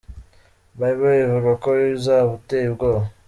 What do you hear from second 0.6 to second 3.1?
Bible ivuga ko uzaba uteye ubwoba.